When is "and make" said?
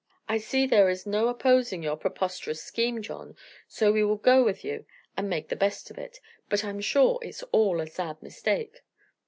5.15-5.49